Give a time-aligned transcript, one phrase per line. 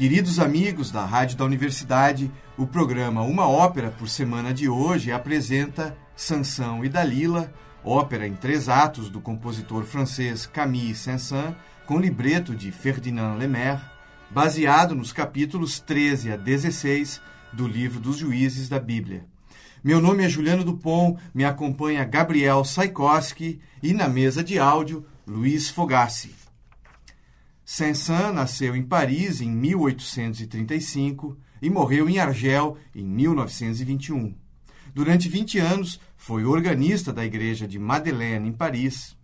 [0.00, 5.94] Queridos amigos da Rádio da Universidade, o programa Uma Ópera por Semana de hoje apresenta
[6.16, 7.52] Sansão e Dalila,
[7.84, 11.54] ópera em três atos do compositor francês Camille Saint-Saëns,
[11.84, 13.82] com libreto de Ferdinand Lemaire,
[14.30, 17.20] baseado nos capítulos 13 a 16
[17.52, 19.26] do livro dos Juízes da Bíblia.
[19.84, 25.68] Meu nome é Juliano Dupont, me acompanha Gabriel Saikoski e na mesa de áudio, Luiz
[25.68, 26.39] Fogassi.
[27.72, 34.34] Saint-Saëns nasceu em Paris em 1835 e morreu em Argel em 1921.
[34.92, 39.16] Durante 20 anos, foi organista da igreja de Madeleine, em Paris.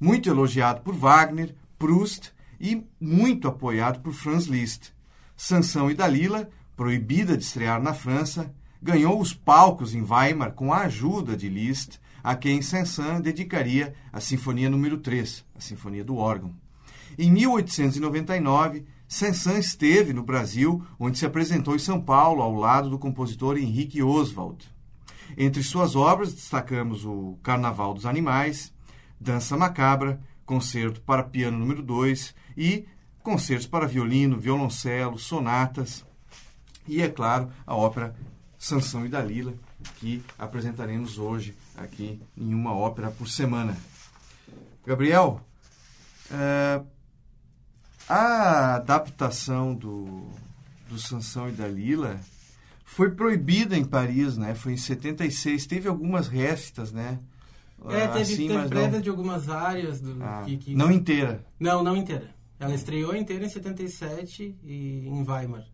[0.00, 4.94] Muito elogiado por Wagner, Proust e muito apoiado por Franz Liszt.
[5.36, 10.84] Sansão e Dalila, proibida de estrear na França, ganhou os palcos em Weimar com a
[10.84, 16.54] ajuda de Liszt, a quem Saint-Saëns dedicaria a Sinfonia número 3, a Sinfonia do órgão.
[17.18, 22.98] Em 1899, Saint-Saëns esteve no Brasil, onde se apresentou em São Paulo ao lado do
[22.98, 24.68] compositor Henrique Oswald.
[25.36, 28.72] Entre suas obras destacamos o Carnaval dos Animais,
[29.20, 32.86] Dança Macabra, Concerto para Piano número 2 e
[33.22, 36.04] concertos para violino, violoncelo, sonatas
[36.86, 38.14] e, é claro, a ópera
[38.58, 39.54] Sansão e Dalila,
[39.96, 43.76] que apresentaremos hoje aqui em uma ópera por semana.
[44.86, 45.40] Gabriel,
[46.30, 46.86] uh,
[48.08, 50.28] a adaptação do,
[50.88, 52.20] do Sansão e Dalila
[52.84, 54.54] foi proibida em Paris, né?
[54.54, 55.66] Foi em 76.
[55.66, 57.18] Teve algumas restas, né?
[57.88, 59.00] É, teve, assim, teve prévia não...
[59.00, 60.00] de algumas áreas.
[60.00, 60.74] Do, ah, que, que...
[60.74, 61.44] Não inteira?
[61.58, 62.34] Não, não inteira.
[62.58, 65.64] Ela estreou inteira em 77 e em Weimar.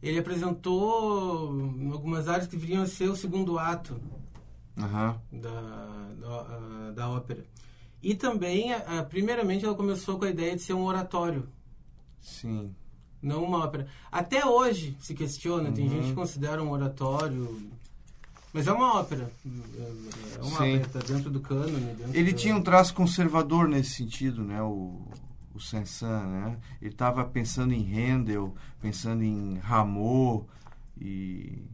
[0.00, 1.48] Ele apresentou
[1.92, 4.00] algumas áreas que viriam a ser o segundo ato
[4.76, 5.40] uhum.
[5.40, 7.44] da, da, da ópera.
[8.02, 11.48] E também, a, a, primeiramente, ela começou com a ideia de ser um oratório.
[12.20, 12.74] Sim.
[13.20, 13.88] Não uma ópera.
[14.10, 15.74] Até hoje se questiona, uhum.
[15.74, 17.68] tem gente que considera um oratório.
[18.52, 19.30] Mas é uma ópera.
[19.44, 20.54] É uma Sim.
[20.54, 21.96] ópera, está dentro do cânone.
[22.12, 24.62] Ele tinha um traço conservador nesse sentido, né?
[24.62, 25.02] O,
[25.54, 26.58] o Saint-Saëns, né?
[26.80, 30.46] Ele estava pensando em Handel, pensando em Rameau
[31.00, 31.64] e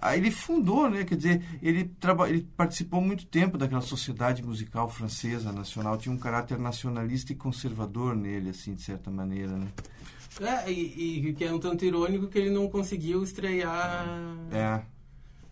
[0.00, 1.04] Aí ele fundou, né?
[1.04, 2.28] Quer dizer, ele, traba...
[2.28, 5.98] ele participou muito tempo daquela sociedade musical francesa nacional.
[5.98, 9.68] Tinha um caráter nacionalista e conservador nele, assim, de certa maneira, né?
[10.40, 14.06] É, e, e que é um tanto irônico que ele não conseguiu estrear
[14.50, 14.80] é.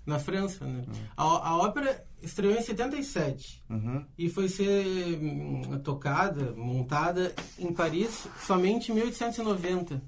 [0.06, 0.84] na França, né?
[0.88, 0.92] É.
[1.16, 4.04] A, a ópera estreou em 77 uhum.
[4.16, 10.00] e foi ser hum, tocada, montada em Paris somente em 1890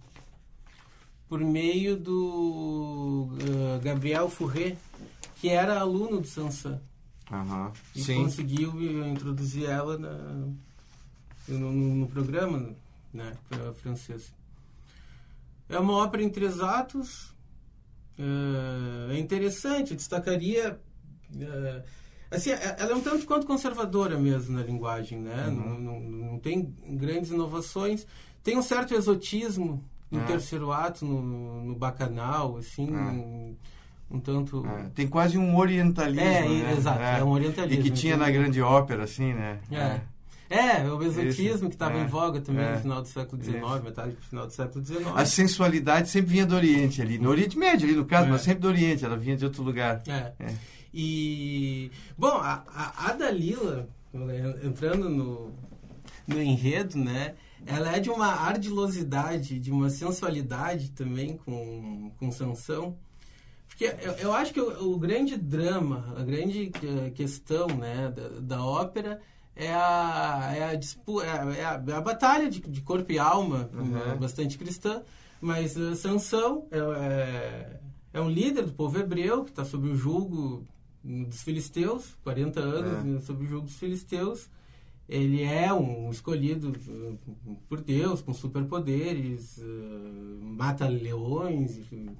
[1.30, 4.76] por meio do uh, Gabriel Fourré,
[5.36, 6.82] que era aluno do Sansan.
[7.30, 7.70] Uhum.
[7.94, 8.24] E Sim.
[8.24, 8.72] conseguiu
[9.06, 10.48] introduzir ela na,
[11.46, 12.74] no, no, programa
[13.14, 13.32] né,
[13.80, 14.32] francês.
[15.68, 17.32] É uma ópera em três atos.
[18.18, 20.80] Uh, é interessante, destacaria.
[21.32, 21.82] Uh,
[22.28, 25.46] assim, ela é um tanto quanto conservadora mesmo na linguagem, né?
[25.46, 25.54] Uhum.
[25.54, 28.04] Não, não, não, tem grandes inovações.
[28.42, 30.24] Tem um certo exotismo no é.
[30.24, 32.98] terceiro ato, no, no bacanal, assim, é.
[32.98, 33.56] um,
[34.10, 34.66] um, tanto...
[34.66, 34.90] É.
[34.94, 36.72] Tem quase um orientalismo, É, né?
[36.76, 37.24] exato, é.
[37.24, 37.80] um orientalismo.
[37.80, 39.60] E que tinha na grande ópera, assim, né?
[39.70, 40.00] É.
[40.50, 44.22] É, o exotismo que estava em voga também no final do século XIX, metade do
[44.22, 45.06] final do século XIX.
[45.14, 48.62] A sensualidade sempre vinha do Oriente ali, no Oriente Médio ali no caso, mas sempre
[48.62, 50.02] do Oriente, ela vinha de outro lugar.
[50.08, 50.32] É.
[50.92, 53.88] E, bom, a, a, a Dalila,
[54.64, 55.52] entrando no,
[56.26, 57.34] no enredo, né?
[57.66, 62.96] Ela é de uma ardilosidade, de uma sensualidade também com, com Sansão.
[63.68, 68.28] Porque eu, eu acho que o, o, grande drama, a grande eh, questão né, da,
[68.40, 69.20] da ópera
[69.54, 73.10] é a, é a, disputa, é a, é a, é a batalha de, de, corpo
[73.12, 73.84] e alma, uhum.
[73.84, 75.02] né, bastante cristã,
[75.40, 77.80] mas uh, Sansão é, é,
[78.14, 80.66] é, um líder do povo hebreu que está sob o julgo
[81.02, 83.26] dos filisteus, 40 anos é.
[83.26, 84.48] sob o julgo dos filisteus,
[85.10, 91.76] ele é um escolhido uh, por Deus, com superpoderes, uh, mata leões.
[91.78, 92.10] Enfim.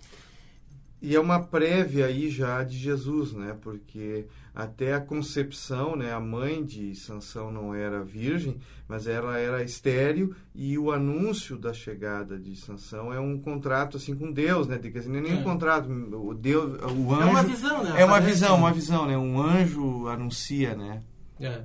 [1.00, 3.56] E é uma prévia aí já de Jesus, né?
[3.62, 6.12] Porque até a concepção, né?
[6.12, 8.58] A mãe de Sansão não era virgem,
[8.88, 14.16] mas ela era estéril e o anúncio da chegada de Sansão é um contrato assim
[14.16, 14.78] com Deus, né?
[14.78, 15.34] Quer dizer, nem é.
[15.36, 17.94] um contrato, o Deus, o anjo É uma visão, né?
[18.02, 19.16] É uma visão, uma visão, né?
[19.16, 21.04] Um anjo anuncia, né?
[21.38, 21.62] É.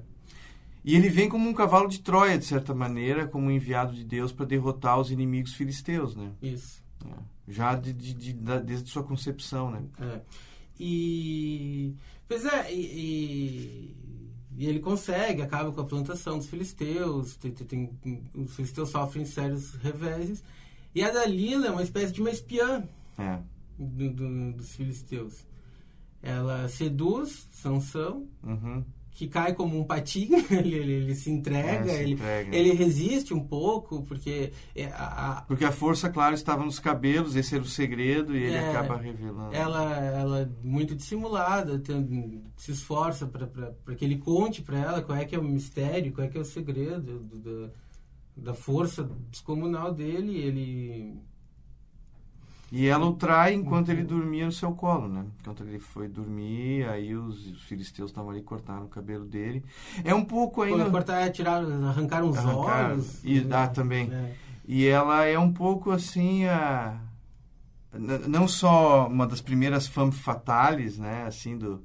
[0.88, 4.04] E ele vem como um cavalo de Troia, de certa maneira, como um enviado de
[4.06, 6.32] Deus para derrotar os inimigos filisteus, né?
[6.42, 6.84] Isso.
[7.04, 7.14] É.
[7.48, 9.84] Já de, de, de, desde sua concepção, né?
[10.00, 10.22] É.
[10.80, 11.96] E...
[12.28, 13.96] Pois é, e,
[14.58, 17.90] e, ele consegue, acaba com a plantação dos filisteus, tem, tem,
[18.36, 20.44] os filisteus sofrem sérios reveses,
[20.94, 23.40] E a Dalila é uma espécie de uma espiã É.
[23.78, 25.46] do- do- dos filisteus.
[26.22, 28.84] Ela seduz Sansão, Uhum.
[29.16, 32.56] Que cai como um patinho, ele, ele- ele se entrega, É, se ele, entrega.
[32.56, 37.36] ele resiste um pouco, porque é, a- a- Porque a força, claro, estava nos cabelos,
[37.36, 39.56] esse era o segredo, e ele É, acaba revelando.
[39.56, 45.18] ela, ela é muito dissimulada, tem- se esforça para que ele conte para ela qual
[45.18, 47.70] é que é o mistério, qual é que é o segredo do- da,
[48.38, 50.38] da força descomunal dele.
[50.38, 51.16] Ele
[52.72, 55.26] E ela o trai enquanto ele dormia no seu colo, né?
[55.40, 59.64] Enquanto ele foi dormir, aí os, os filisteus estavam ali, cortaram o cabelo dele.
[60.04, 60.90] É um pouco ainda...
[60.90, 63.24] cortar, tirar, arrancar os Arrancar, olhos.
[63.24, 64.12] e dá também.
[64.12, 64.34] É.
[64.68, 67.00] E ela é um pouco assim a
[67.98, 71.84] não só uma das primeiras femme fatales, né, assim do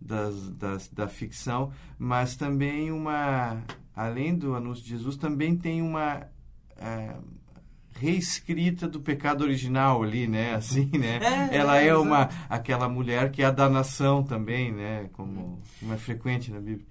[0.00, 3.62] das, das, da ficção, mas também uma
[3.96, 6.26] além do anúncio de Jesus também tem uma
[6.76, 7.16] eh,
[7.98, 10.54] reescrita do pecado original ali, né?
[10.56, 11.18] Assim, né?
[11.50, 12.02] É, Ela é exato.
[12.02, 15.08] uma aquela mulher que é a da nação também, né?
[15.12, 16.86] Como, como é frequente na Bíblia.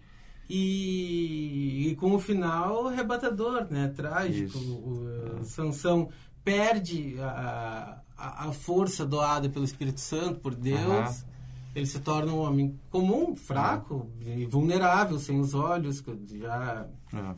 [0.50, 3.92] E, e com o final arrebatador, né?
[3.95, 4.57] Trágico.
[4.57, 6.09] O, o Sansão
[6.44, 10.80] perde a, a, a força doada pelo Espírito Santo, por Deus.
[10.80, 11.13] Aham.
[11.75, 16.04] Ele se torna um homem comum, fraco e vulnerável, sem os olhos,
[16.39, 17.36] já É.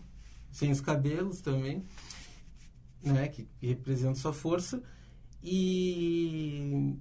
[0.51, 1.83] sem os cabelos também,
[3.03, 4.81] né, que, que representam sua força.
[5.43, 6.95] E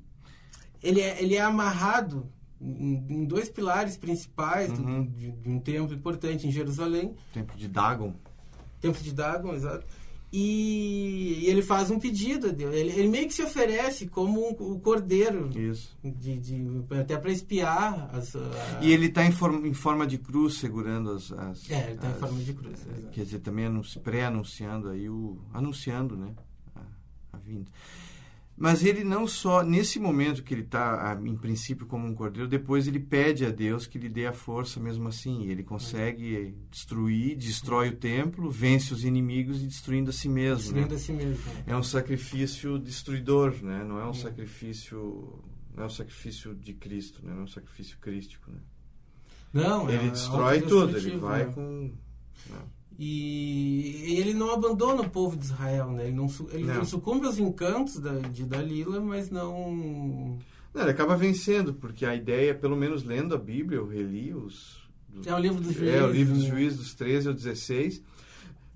[0.83, 2.31] ele é, ele é amarrado
[2.61, 5.05] em, dois pilares principais do- Uhum.
[5.07, 8.15] de, de um templo importante em Jerusalém, Tempo de Dagon.
[8.81, 9.87] templo de Dagon, exato.
[10.31, 12.75] E, e ele faz um pedido a Deus.
[12.75, 15.97] Ele, ele meio que se oferece como um, o cordeiro, Isso.
[16.05, 18.37] de, de- até para espiar as.
[18.37, 21.33] a- E ele está em, forma- em forma de cruz, segurando as.
[21.33, 22.79] as É, ele está em forma de cruz.
[22.87, 23.09] exato.
[23.11, 25.39] Quer dizer, também anunci- pré-anunciando aí o.
[25.53, 26.35] anunciando, né?
[26.77, 26.81] A,
[27.33, 27.71] a vinda.
[28.61, 32.89] Mas ele não só, nesse momento que ele está, em princípio, como um cordeiro, depois
[32.89, 35.47] ele pede a Deus que lhe dê a força mesmo assim.
[35.47, 40.77] Ele consegue destruir, destrói o templo, vence os inimigos e destruindo a si mesmo.
[40.77, 40.87] né?
[40.89, 41.55] Destruindo a si mesmo.
[41.55, 41.63] né?
[41.69, 43.85] É um sacrifício destruidor, né?
[43.85, 45.41] Não é um sacrifício.
[45.75, 47.33] Não é um sacrifício de Cristo, né?
[47.33, 48.59] Não é um sacrifício crístico, né?
[49.53, 51.53] Não, é- Ele é destrói tudo, ele vai né?
[51.53, 51.93] com.
[52.99, 56.07] E ele não abandona o povo de Israel, né?
[56.09, 56.75] Ele não, ele Não.
[56.77, 60.37] não sucumbe aos encantos da, de Dalila, mas não...
[60.75, 64.79] Não, ele acaba vencendo, porque a ideia, pelo menos lendo a Bíblia, eu reli os.
[65.09, 66.03] dos- É o livro dos É, juízes.
[66.03, 66.51] o livro dos né?
[66.51, 68.03] juízes, dos 13 ao 16.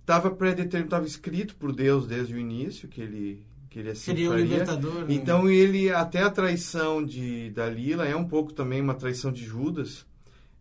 [0.00, 4.28] Estava predeterminado, estava escrito por Deus desde o início que ele, que ele assim Seria
[4.28, 4.44] o faria.
[4.46, 4.94] libertador.
[5.00, 5.06] né?
[5.10, 10.04] Então ele, até a traição de Dalila é um pouco também uma traição de Judas.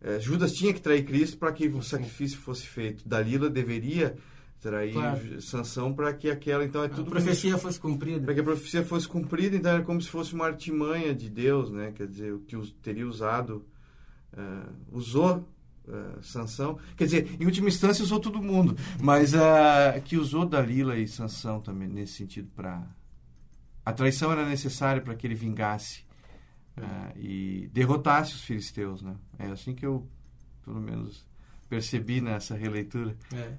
[0.01, 3.07] É, Judas tinha que trair Cristo para que o sacrifício fosse feito.
[3.07, 4.15] Dalila deveria
[4.59, 5.41] trair Claro.
[5.41, 8.23] Sanção para que aquela então é a tudo profecia fosse cumprida.
[8.23, 11.71] para que a profecia fosse cumprida, então era como se fosse uma artimanha de Deus,
[11.71, 11.91] né?
[11.95, 13.65] Quer dizer, o que teria usado,
[14.37, 15.47] eh, usou
[15.87, 20.95] eh, Sansão, quer dizer, em última instância usou todo mundo, mas ah, que usou Dalila
[20.97, 22.87] e Sansão também nesse sentido para
[23.83, 26.03] a traição era necessária para que ele vingasse
[26.81, 29.15] ah, e derrotasse os filisteus, né?
[29.39, 30.05] É assim que eu,
[30.65, 31.25] pelo menos,
[31.69, 33.15] percebi nessa releitura.
[33.33, 33.53] É.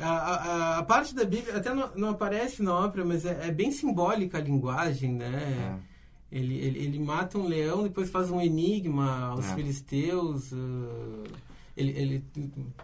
[0.00, 3.50] A, a- a parte da Bíblia até não, não aparece na ópera, mas é, é
[3.50, 5.80] bem simbólica a linguagem, né?
[5.84, 5.98] É.
[6.38, 9.54] Ele, ele, ele mata um leão, depois faz um enigma aos É.
[9.54, 10.52] filisteus.
[10.52, 11.38] ah,
[11.76, 12.24] ele, ele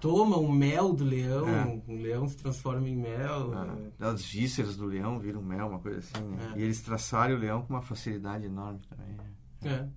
[0.01, 1.81] toma o mel do leão, É.
[1.89, 3.53] o leão se transforma em mel.
[4.01, 6.25] Ah, as vísceras do leão viram mel, uma coisa assim.
[6.25, 6.53] né?
[6.55, 6.59] É.
[6.59, 9.15] E eles traçaram o leão com uma facilidade enorme também.
[9.15, 9.25] né?
[9.69, 9.89] É.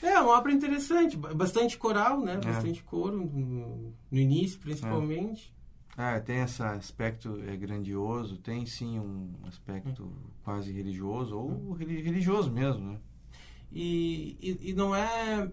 [0.00, 2.34] É uma ópera interessante, ba- bastante coral, né?
[2.34, 2.36] É.
[2.38, 5.52] Bastante coro no, no início, principalmente.
[5.96, 10.12] Ah, tem esse aspecto é, grandioso, tem sim um aspecto
[10.44, 12.98] quase religioso, ou reli- religioso mesmo, né?
[13.72, 15.50] E, e, e não é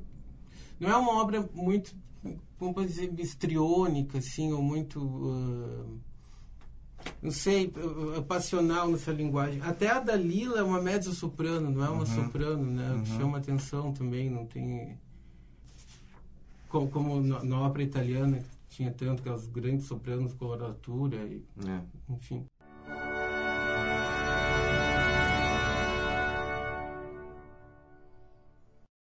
[0.79, 1.95] não é uma obra muito
[2.57, 5.85] como pode dizer histriônica assim ou muito ah,
[7.21, 7.71] não sei
[8.27, 12.05] passional nessa linguagem até a Dalila é uma mezzo soprano não é uma Uhum.
[12.23, 13.17] soprano né que Uhum.
[13.19, 14.97] chama atenção também não tem
[16.69, 21.81] como, como na, na ópera italiana tinha tanto aquelas grandes sopranos com coloratura e É.
[22.13, 22.43] enfim